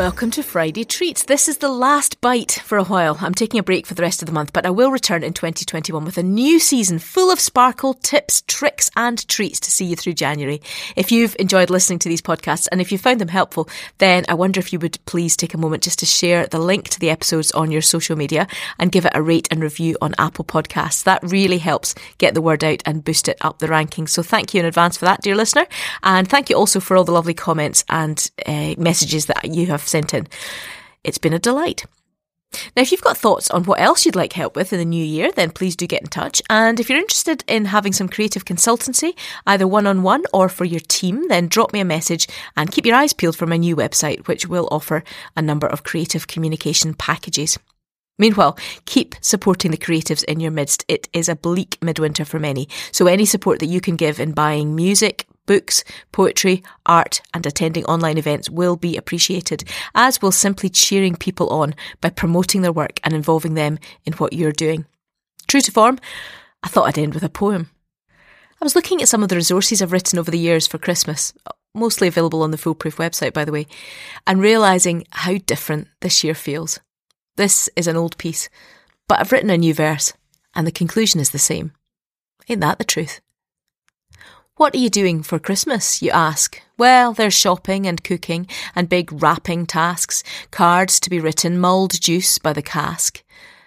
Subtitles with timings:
[0.00, 1.24] Welcome to Friday Treats.
[1.24, 3.18] This is the last bite for a while.
[3.20, 5.34] I'm taking a break for the rest of the month, but I will return in
[5.34, 9.96] 2021 with a new season full of sparkle, tips, tricks, and treats to see you
[9.96, 10.62] through January.
[10.96, 13.68] If you've enjoyed listening to these podcasts and if you found them helpful,
[13.98, 16.88] then I wonder if you would please take a moment just to share the link
[16.88, 18.46] to the episodes on your social media
[18.78, 21.04] and give it a rate and review on Apple Podcasts.
[21.04, 24.08] That really helps get the word out and boost it up the rankings.
[24.08, 25.66] So thank you in advance for that, dear listener.
[26.02, 29.89] And thank you also for all the lovely comments and uh, messages that you have
[29.90, 30.26] sent in.
[31.04, 31.84] It's been a delight.
[32.76, 35.04] Now, if you've got thoughts on what else you'd like help with in the new
[35.04, 36.42] year, then please do get in touch.
[36.50, 40.64] And if you're interested in having some creative consultancy, either one on one or for
[40.64, 42.26] your team, then drop me a message
[42.56, 45.04] and keep your eyes peeled for my new website, which will offer
[45.36, 47.56] a number of creative communication packages.
[48.18, 50.84] Meanwhile, keep supporting the creatives in your midst.
[50.88, 54.32] It is a bleak midwinter for many, so any support that you can give in
[54.32, 59.64] buying music, books, poetry, art, and attending online events will be appreciated,
[59.94, 64.32] as will simply cheering people on by promoting their work and involving them in what
[64.32, 64.86] you're doing.
[65.48, 65.98] True to form,
[66.62, 67.70] I thought I'd end with a poem.
[68.60, 71.32] I was looking at some of the resources I've written over the years for Christmas,
[71.74, 73.66] mostly available on the Foolproof website, by the way,
[74.26, 76.78] and realising how different this year feels.
[77.36, 78.50] This is an old piece,
[79.08, 80.12] but I've written a new verse,
[80.54, 81.72] and the conclusion is the same.
[82.48, 83.20] Ain't that the truth?
[84.60, 86.02] What are you doing for Christmas?
[86.02, 86.60] You ask.
[86.76, 92.36] Well, there's shopping and cooking and big wrapping tasks, cards to be written, mulled juice
[92.36, 93.24] by the cask,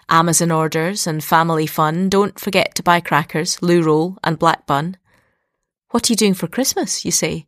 [0.08, 2.10] Amazon orders and family fun.
[2.10, 4.98] Don't forget to buy crackers, loo roll and black bun.
[5.90, 7.04] What are you doing for Christmas?
[7.04, 7.48] You say.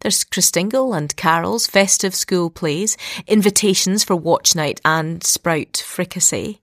[0.00, 6.60] There's Christingle and carols, festive school plays, invitations for watch night and sprout fricassee.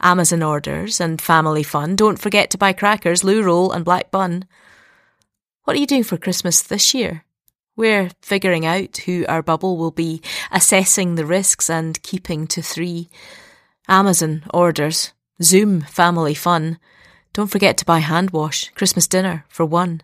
[0.00, 1.94] Amazon orders and family fun.
[1.94, 4.44] Don't forget to buy crackers, loo roll and black bun.
[5.68, 7.26] What are you doing for Christmas this year?
[7.76, 13.10] We're figuring out who our bubble will be, assessing the risks and keeping to three.
[13.86, 16.78] Amazon orders, Zoom family fun.
[17.34, 20.00] Don't forget to buy hand wash, Christmas dinner for one.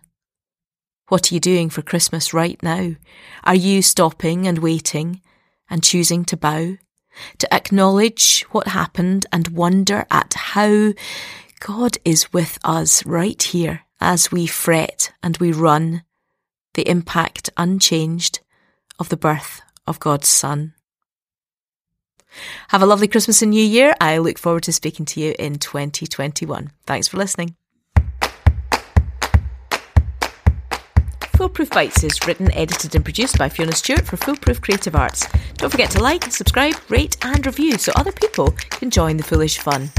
[1.07, 2.93] What are you doing for Christmas right now?
[3.43, 5.23] Are you stopping and waiting
[5.67, 6.77] and choosing to bow?
[7.39, 10.93] To acknowledge what happened and wonder at how
[11.59, 16.03] God is with us right here as we fret and we run,
[16.73, 18.39] the impact unchanged
[18.99, 20.73] of the birth of God's Son.
[22.69, 23.95] Have a lovely Christmas and New Year.
[24.01, 26.71] I look forward to speaking to you in 2021.
[26.85, 27.55] Thanks for listening.
[31.37, 35.27] Foolproof Bites is written, edited, and produced by Fiona Stewart for Foolproof Creative Arts.
[35.55, 39.59] Don't forget to like, subscribe, rate, and review so other people can join the foolish
[39.59, 39.91] fun.